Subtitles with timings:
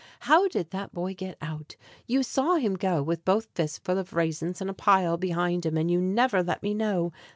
[0.21, 1.75] How did that boy get out?
[2.07, 5.77] You saw him go With both fists full of raisins and a pile Behind him,
[5.77, 7.11] and you never let me know!